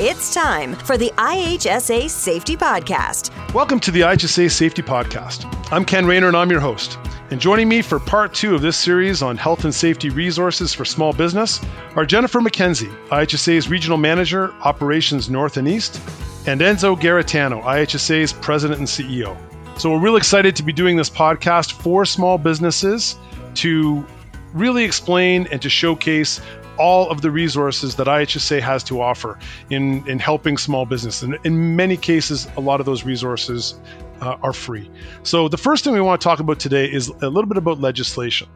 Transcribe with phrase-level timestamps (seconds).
[0.00, 3.32] It's time for the IHSA Safety Podcast.
[3.52, 5.44] Welcome to the IHSA Safety Podcast.
[5.72, 6.96] I'm Ken Rayner and I'm your host.
[7.32, 10.84] And joining me for part two of this series on health and safety resources for
[10.84, 11.60] small business
[11.96, 16.00] are Jennifer McKenzie, IHSA's Regional Manager, Operations North and East,
[16.46, 19.36] and Enzo Garritano, IHSA's President and CEO.
[19.80, 23.16] So we're really excited to be doing this podcast for small businesses
[23.54, 24.06] to
[24.54, 26.40] really explain and to showcase
[26.78, 29.38] all of the resources that IHSA has to offer
[29.70, 31.22] in, in helping small business.
[31.22, 33.78] And in many cases, a lot of those resources
[34.20, 34.90] uh, are free.
[35.22, 37.80] So, the first thing we want to talk about today is a little bit about
[37.80, 38.48] legislation.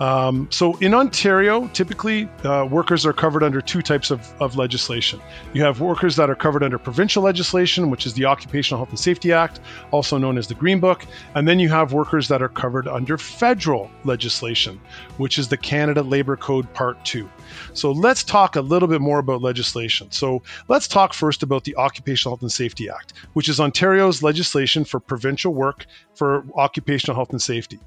[0.00, 5.20] Um, so in Ontario, typically uh, workers are covered under two types of, of legislation.
[5.52, 8.98] You have workers that are covered under provincial legislation, which is the Occupational Health and
[8.98, 11.06] Safety Act, also known as the Green Book.
[11.34, 14.80] And then you have workers that are covered under federal legislation,
[15.16, 17.28] which is the Canada Labor Code Part 2.
[17.72, 20.10] So let's talk a little bit more about legislation.
[20.10, 24.84] So let's talk first about the Occupational Health and Safety Act, which is Ontario's legislation
[24.84, 27.78] for provincial work for occupational health and safety.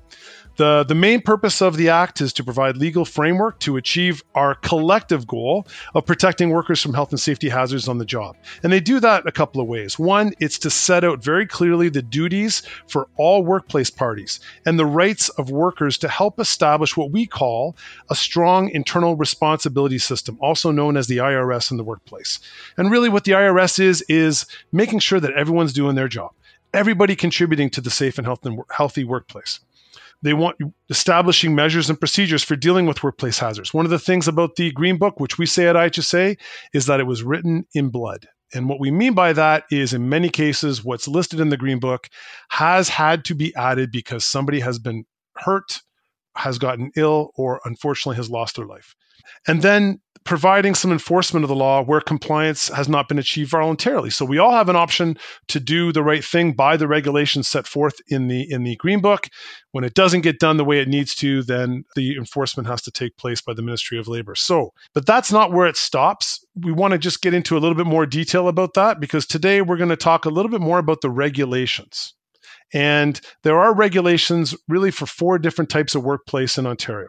[0.57, 4.55] The, the main purpose of the Act is to provide legal framework to achieve our
[4.55, 8.35] collective goal of protecting workers from health and safety hazards on the job.
[8.63, 9.99] And they do that a couple of ways.
[9.99, 14.85] One, it's to set out very clearly the duties for all workplace parties and the
[14.87, 17.75] rights of workers to help establish what we call
[18.09, 22.39] a strong internal responsibility system, also known as the IRS in the workplace.
[22.77, 26.31] And really, what the IRS is, is making sure that everyone's doing their job
[26.73, 28.27] everybody contributing to the safe and
[28.69, 29.61] healthy workplace.
[30.23, 30.57] They want
[30.89, 33.73] establishing measures and procedures for dealing with workplace hazards.
[33.73, 36.37] One of the things about the Green Book, which we say at IHSA,
[36.73, 38.27] is that it was written in blood.
[38.53, 41.79] And what we mean by that is, in many cases, what's listed in the Green
[41.79, 42.07] Book
[42.49, 45.81] has had to be added because somebody has been hurt,
[46.35, 48.95] has gotten ill, or unfortunately has lost their life.
[49.47, 54.09] And then providing some enforcement of the law where compliance has not been achieved voluntarily.
[54.09, 57.65] So we all have an option to do the right thing by the regulations set
[57.65, 59.29] forth in the in the Green Book.
[59.71, 62.91] When it doesn't get done the way it needs to, then the enforcement has to
[62.91, 64.35] take place by the Ministry of Labor.
[64.35, 66.45] So, but that's not where it stops.
[66.55, 69.61] We want to just get into a little bit more detail about that because today
[69.61, 72.13] we're going to talk a little bit more about the regulations.
[72.73, 77.07] And there are regulations really for four different types of workplace in Ontario.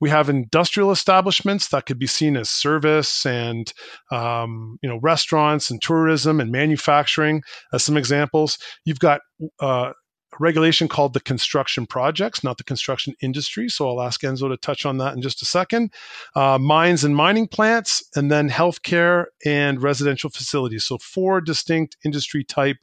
[0.00, 3.72] We have industrial establishments that could be seen as service and
[4.10, 7.42] um, you know restaurants and tourism and manufacturing
[7.72, 8.58] as some examples.
[8.84, 9.20] You've got
[9.60, 9.92] uh,
[10.40, 13.68] regulation called the construction projects, not the construction industry.
[13.68, 15.92] So I'll ask Enzo to touch on that in just a second.
[16.34, 20.84] Uh, mines and mining plants, and then healthcare and residential facilities.
[20.84, 22.78] So four distinct industry type,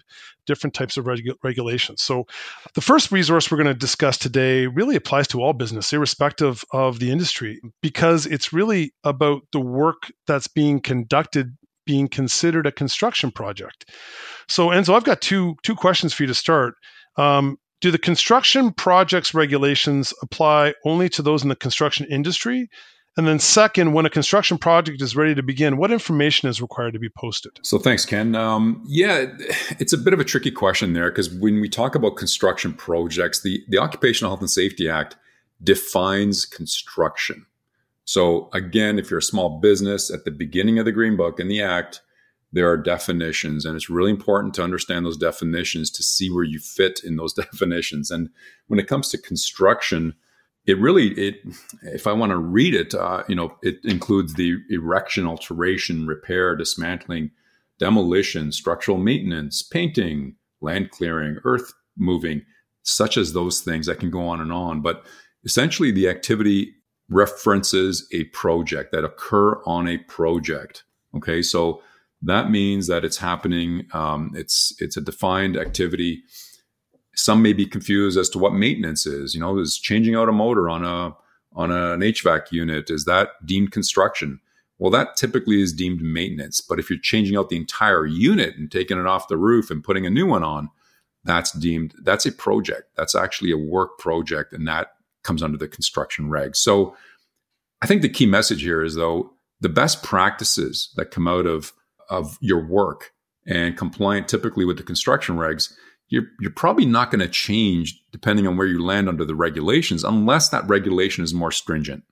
[0.45, 2.01] different types of regu- regulations.
[2.01, 2.25] So
[2.73, 6.99] the first resource we're going to discuss today really applies to all business, irrespective of
[6.99, 11.55] the industry, because it's really about the work that's being conducted
[11.85, 13.91] being considered a construction project.
[14.47, 16.75] So Enzo, I've got two two questions for you to start.
[17.17, 22.69] Um, do the construction projects regulations apply only to those in the construction industry?
[23.15, 26.93] And then, second, when a construction project is ready to begin, what information is required
[26.93, 27.59] to be posted?
[27.61, 28.33] So, thanks, Ken.
[28.33, 29.25] Um, yeah,
[29.79, 33.43] it's a bit of a tricky question there because when we talk about construction projects,
[33.43, 35.15] the, the Occupational Health and Safety Act
[35.63, 37.45] defines construction.
[38.05, 41.47] So, again, if you're a small business at the beginning of the Green Book in
[41.47, 42.01] the Act,
[42.53, 46.59] there are definitions and it's really important to understand those definitions to see where you
[46.59, 48.29] fit in those definitions and
[48.67, 50.13] when it comes to construction
[50.65, 51.35] it really it
[51.83, 56.55] if i want to read it uh, you know it includes the erection alteration repair
[56.55, 57.31] dismantling
[57.79, 62.41] demolition structural maintenance painting land clearing earth moving
[62.83, 65.03] such as those things that can go on and on but
[65.43, 66.73] essentially the activity
[67.09, 70.83] references a project that occur on a project
[71.15, 71.81] okay so
[72.23, 73.85] that means that it's happening.
[73.93, 76.23] Um, it's it's a defined activity.
[77.15, 79.35] Some may be confused as to what maintenance is.
[79.35, 81.15] You know, is changing out a motor on a
[81.55, 84.39] on an HVAC unit is that deemed construction?
[84.79, 86.59] Well, that typically is deemed maintenance.
[86.61, 89.83] But if you're changing out the entire unit and taking it off the roof and
[89.83, 90.69] putting a new one on,
[91.23, 92.89] that's deemed that's a project.
[92.97, 94.93] That's actually a work project, and that
[95.23, 96.57] comes under the construction regs.
[96.57, 96.95] So,
[97.81, 101.73] I think the key message here is though the best practices that come out of
[102.09, 103.13] of your work
[103.45, 105.73] and compliant typically with the construction regs,
[106.13, 110.03] you're, you're probably not going to change depending on where you land under the regulations
[110.03, 112.03] unless that regulation is more stringent.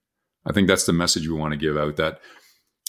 [0.43, 2.19] I think that's the message we want to give out that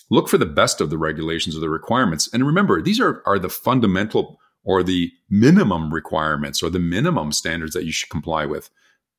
[0.09, 2.31] look for the best of the regulations or the requirements.
[2.32, 7.75] And remember, these are, are the fundamental or the minimum requirements or the minimum standards
[7.75, 8.70] that you should comply with,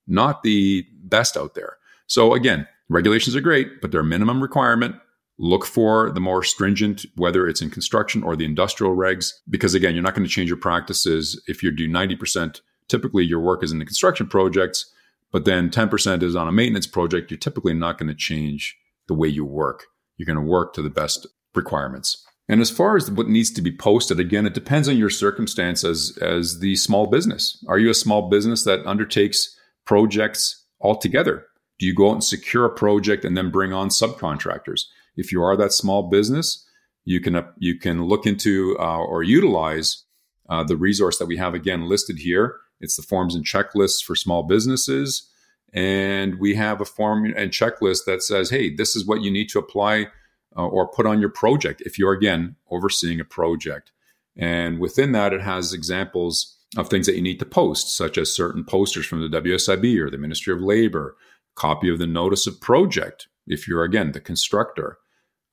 [0.07, 1.77] not the best out there.
[2.07, 4.95] So again, regulations are great, but they're a minimum requirement
[5.43, 9.93] look for the more stringent, whether it's in construction or the industrial regs, because again,
[9.93, 12.61] you're not going to change your practices if you do 90%.
[12.87, 14.89] Typically, your work is in the construction projects,
[15.33, 17.29] but then 10% is on a maintenance project.
[17.29, 19.87] You're typically not going to change the way you work.
[20.15, 22.25] You're going to work to the best requirements.
[22.47, 25.83] And as far as what needs to be posted, again, it depends on your circumstance
[25.83, 27.61] as, as the small business.
[27.67, 31.47] Are you a small business that undertakes projects altogether?
[31.79, 34.83] Do you go out and secure a project and then bring on subcontractors?
[35.15, 36.65] If you are that small business,
[37.05, 40.03] you can uh, you can look into uh, or utilize
[40.49, 42.55] uh, the resource that we have again listed here.
[42.79, 45.29] It's the forms and checklists for small businesses,
[45.73, 49.49] and we have a form and checklist that says, "Hey, this is what you need
[49.49, 50.07] to apply
[50.55, 53.91] uh, or put on your project if you're again overseeing a project."
[54.35, 58.33] And within that, it has examples of things that you need to post, such as
[58.33, 61.15] certain posters from the WSIB or the Ministry of Labor,
[61.55, 64.97] copy of the notice of project if you're again the constructor,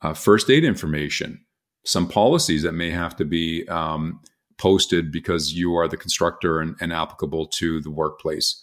[0.02, 1.44] uh, first aid information,
[1.84, 4.20] some policies that may have to be um,
[4.58, 8.62] posted because you are the constructor and, and applicable to the workplace.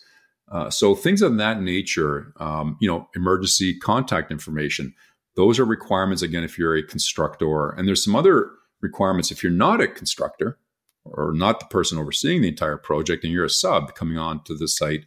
[0.51, 4.93] Uh, so things of that nature, um, you know, emergency contact information,
[5.35, 7.69] those are requirements again if you're a constructor.
[7.71, 8.51] And there's some other
[8.81, 10.57] requirements if you're not a constructor
[11.03, 14.55] or not the person overseeing the entire project and you're a sub coming on to
[14.55, 15.05] the site.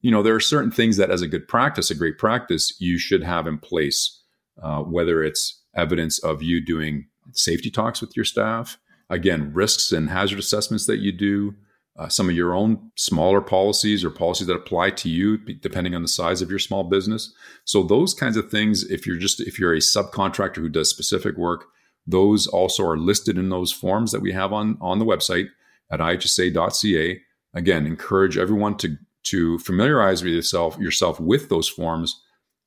[0.00, 2.98] You know, there are certain things that, as a good practice, a great practice, you
[2.98, 4.22] should have in place,
[4.62, 8.78] uh, whether it's evidence of you doing safety talks with your staff,
[9.10, 11.54] again, risks and hazard assessments that you do,
[11.98, 16.02] uh, some of your own smaller policies or policies that apply to you depending on
[16.02, 17.34] the size of your small business.
[17.64, 21.36] So those kinds of things if you're just if you're a subcontractor who does specific
[21.36, 21.66] work
[22.08, 25.48] those also are listed in those forms that we have on on the website
[25.92, 27.20] at ihsa.ca
[27.54, 32.22] again encourage everyone to to familiarize yourself yourself with those forms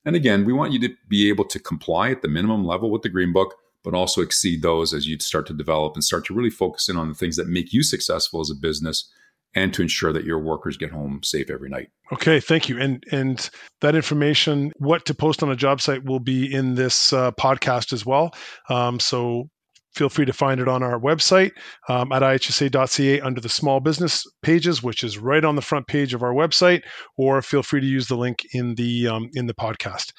[0.06, 3.02] and again we want you to be able to comply at the minimum level with
[3.02, 6.34] the green book but also exceed those as you start to develop and start to
[6.34, 9.10] really focus in on the things that make you successful as a business
[9.54, 11.90] and to ensure that your workers get home safe every night.
[12.14, 12.80] Okay, thank you.
[12.80, 13.50] And and
[13.82, 17.94] that information, what to post on a job site, will be in this uh, podcast
[17.94, 18.34] as well.
[18.70, 19.50] Um, so
[19.94, 21.52] feel free to find it on our website
[21.90, 26.14] um, at ihsa.ca under the small business pages, which is right on the front page
[26.14, 26.84] of our website.
[27.18, 30.14] Or feel free to use the link in the um, in the podcast.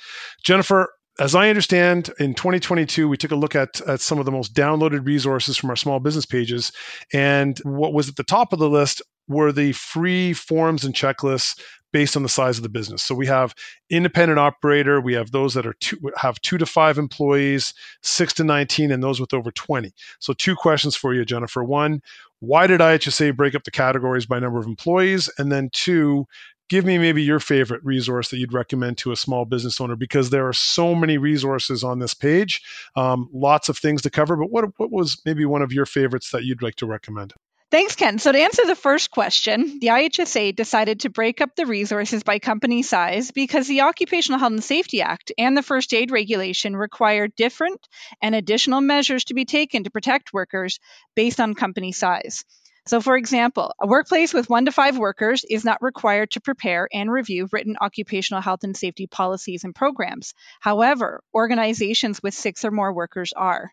[0.45, 0.89] Jennifer,
[1.19, 4.55] as I understand, in 2022, we took a look at, at some of the most
[4.55, 6.73] downloaded resources from our small business pages.
[7.13, 11.61] And what was at the top of the list were the free forms and checklists
[11.93, 13.03] based on the size of the business.
[13.03, 13.55] So we have
[13.91, 18.45] independent operator, we have those that are two, have two to five employees, six to
[18.45, 19.93] 19, and those with over 20.
[20.19, 21.63] So two questions for you, Jennifer.
[21.63, 22.03] One,
[22.41, 25.31] why did IHSA break up the categories by number of employees?
[25.39, 26.27] And then two,
[26.69, 30.31] give me maybe your favorite resource that you'd recommend to a small business owner because
[30.31, 32.63] there are so many resources on this page,
[32.97, 34.37] um, lots of things to cover.
[34.37, 37.35] But what, what was maybe one of your favorites that you'd like to recommend?
[37.73, 38.19] Thanks, Ken.
[38.19, 42.39] So, to answer the first question, the IHSA decided to break up the resources by
[42.39, 47.29] company size because the Occupational Health and Safety Act and the First Aid Regulation require
[47.29, 47.89] different
[48.21, 50.81] and additional measures to be taken to protect workers
[51.17, 52.45] based on company size.
[52.87, 56.91] So, for example, a workplace with one to five workers is not required to prepare
[56.93, 60.35] and review written occupational health and safety policies and programs.
[60.61, 63.73] However, organizations with six or more workers are.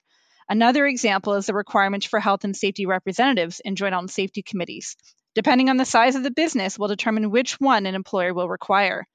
[0.50, 4.41] Another example is the requirements for health and safety representatives in joint health and safety
[4.41, 4.98] committees.
[5.36, 9.08] Depending on the size of the business, will determine which one an employer will require.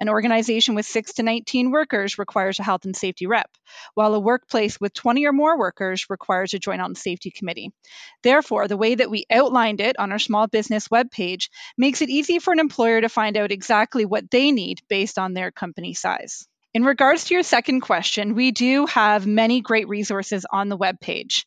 [0.00, 3.50] An organization with 6 to 19 workers requires a health and safety rep,
[3.94, 7.70] while a workplace with 20 or more workers requires a joint health and safety committee.
[8.24, 12.40] Therefore, the way that we outlined it on our small business webpage makes it easy
[12.40, 16.48] for an employer to find out exactly what they need based on their company size.
[16.72, 21.00] In regards to your second question, we do have many great resources on the web
[21.00, 21.44] page.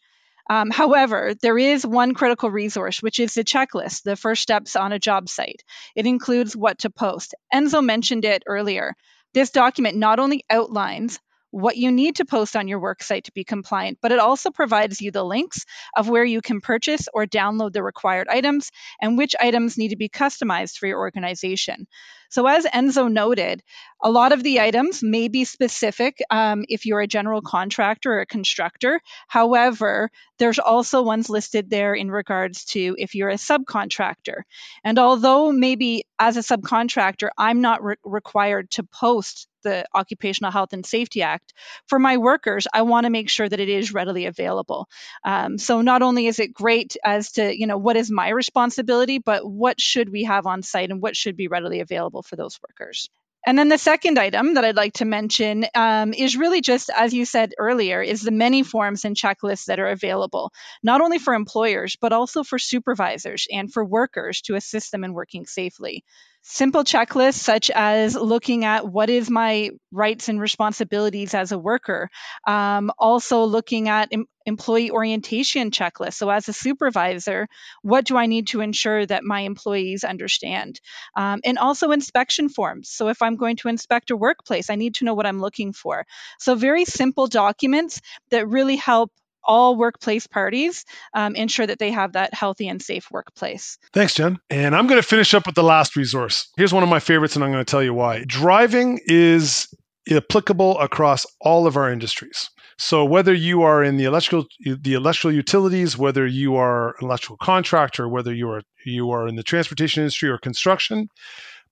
[0.50, 4.92] Um, however, there is one critical resource, which is the checklist, the first steps on
[4.92, 5.64] a job site.
[5.96, 7.36] It includes what to post.
[7.54, 8.96] Enzo mentioned it earlier.
[9.34, 11.20] This document not only outlines
[11.52, 14.50] what you need to post on your work site to be compliant, but it also
[14.50, 15.66] provides you the links
[15.96, 19.96] of where you can purchase or download the required items and which items need to
[19.96, 21.88] be customized for your organization.
[22.34, 23.62] So, as Enzo noted,
[24.02, 28.22] a lot of the items may be specific um, if you're a general contractor or
[28.22, 29.00] a constructor.
[29.28, 30.10] However,
[30.40, 34.42] there's also ones listed there in regards to if you're a subcontractor.
[34.84, 40.74] And although maybe as a subcontractor, I'm not re- required to post the Occupational Health
[40.74, 41.54] and Safety Act.
[41.88, 44.90] For my workers, I want to make sure that it is readily available.
[45.24, 49.20] Um, so not only is it great as to, you know, what is my responsibility,
[49.20, 52.60] but what should we have on site and what should be readily available for those
[52.68, 53.10] workers.
[53.46, 57.14] And then the second item that I'd like to mention um, is really just, as
[57.14, 60.52] you said earlier, is the many forms and checklists that are available,
[60.82, 65.14] not only for employers, but also for supervisors and for workers to assist them in
[65.14, 66.06] working safely
[66.44, 72.10] simple checklists such as looking at what is my rights and responsibilities as a worker.
[72.46, 77.48] Um, also looking at em- employee orientation checklists so as a supervisor
[77.82, 80.82] what do i need to ensure that my employees understand?
[81.16, 82.90] Um, and also inspection forms.
[82.90, 85.72] So if i'm going to inspect a workplace i need to know what i'm looking
[85.72, 86.06] for.
[86.40, 89.12] So very simple documents that really help
[89.46, 93.78] all workplace parties um, ensure that they have that healthy and safe workplace.
[93.94, 94.40] Thanks, Jen.
[94.50, 96.50] And I'm going to finish up with the last resource.
[96.58, 98.24] Here's one of my favorites, and I'm going to tell you why.
[98.28, 99.68] Driving is
[100.10, 102.50] applicable across all of our industries.
[102.78, 107.38] So whether you are in the electrical the electrical utilities, whether you are an electrical
[107.38, 111.08] contractor, whether you are you are in the transportation industry or construction,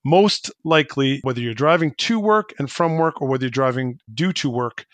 [0.05, 4.33] most likely whether you're driving to work and from work or whether you're driving due
[4.33, 4.85] to work,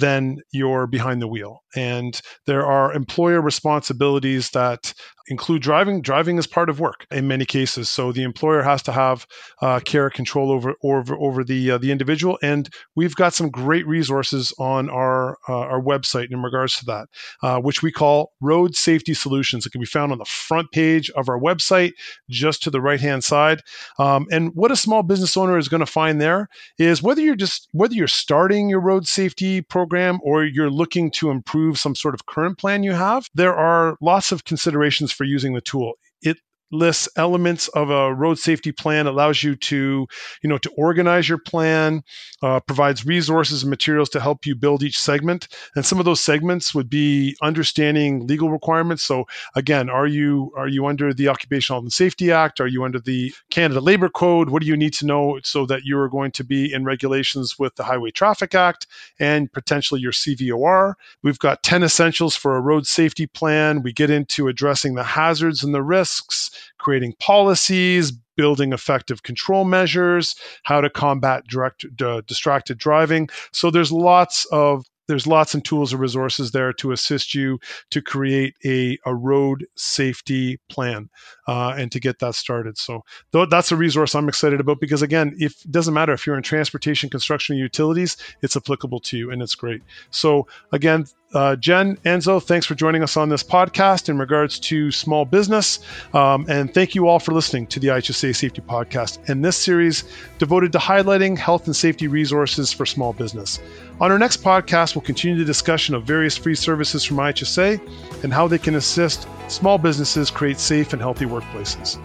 [0.00, 1.60] then you're behind the wheel.
[1.74, 4.92] And there are employer responsibilities that
[5.28, 6.00] include driving.
[6.00, 9.26] Driving is part of work in many cases, so the employer has to have
[9.62, 12.38] uh, care control over over over the uh, the individual.
[12.42, 17.08] And we've got some great resources on our uh, our website in regards to that,
[17.42, 19.66] uh, which we call Road Safety Solutions.
[19.66, 21.92] It can be found on the front page of our website,
[22.30, 23.62] just to the right hand side.
[23.98, 27.36] Um, and what a small business owner is going to find there is whether you're
[27.36, 32.14] just whether you're starting your road safety program or you're looking to improve some sort
[32.14, 35.94] of current plan you have, there are lots of considerations for using the tool.
[36.22, 36.38] It
[36.72, 40.06] lists elements of a road safety plan allows you to
[40.42, 42.02] you know to organize your plan
[42.42, 45.48] uh, provides resources and materials to help you build each segment.
[45.74, 49.02] And some of those segments would be understanding legal requirements.
[49.02, 52.60] So again are you are you under the occupational and safety act?
[52.60, 54.50] Are you under the canada labor code?
[54.50, 57.58] What do you need to know so that you are going to be in regulations
[57.58, 58.86] with the highway traffic act
[59.18, 63.82] and potentially your cvor we've got 10 essentials for a road safety plan.
[63.82, 70.36] We get into addressing the hazards and the risks creating policies, building effective control measures,
[70.64, 71.84] how to combat direct,
[72.26, 73.28] distracted driving.
[73.52, 77.58] So there's lots of there's lots and tools and resources there to assist you
[77.90, 81.08] to create a, a road safety plan
[81.46, 82.76] uh, and to get that started.
[82.76, 86.36] So that's a resource I'm excited about because again, if it doesn't matter if you're
[86.36, 89.82] in transportation, construction, utilities, it's applicable to you and it's great.
[90.10, 94.90] So again, uh, Jen, Enzo, thanks for joining us on this podcast in regards to
[94.90, 95.80] small business.
[96.14, 100.04] Um, and thank you all for listening to the IHSA Safety Podcast and this series
[100.38, 103.58] devoted to highlighting health and safety resources for small business.
[104.00, 107.80] On our next podcast, we'll continue the discussion of various free services from IHSA
[108.22, 111.98] and how they can assist small businesses create safe and healthy workplaces.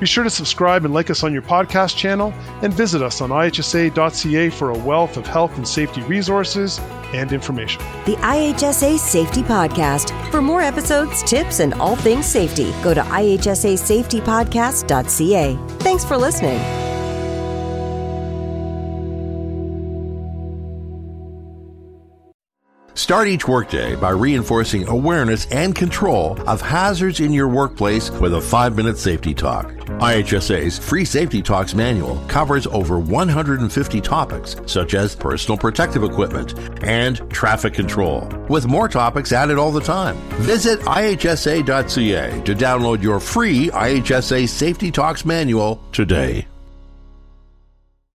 [0.00, 2.32] Be sure to subscribe and like us on your podcast channel
[2.62, 6.80] and visit us on ihsa.ca for a wealth of health and safety resources
[7.14, 7.82] and information.
[8.06, 10.10] The IHSA Safety Podcast.
[10.30, 15.58] For more episodes, tips, and all things safety, go to ihsasafetypodcast.ca.
[15.78, 16.60] Thanks for listening.
[22.94, 28.40] Start each workday by reinforcing awareness and control of hazards in your workplace with a
[28.40, 29.83] five minute safety talk.
[29.98, 37.28] IHSA's Free Safety Talks manual covers over 150 topics, such as personal protective equipment and
[37.30, 40.16] traffic control, with more topics added all the time.
[40.42, 46.46] Visit IHSA.ca to download your free IHSA Safety Talks manual today.